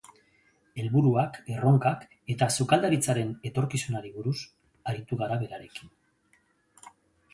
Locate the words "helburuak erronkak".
0.83-2.07